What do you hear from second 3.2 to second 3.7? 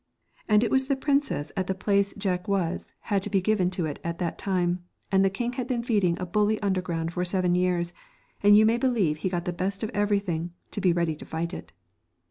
to be given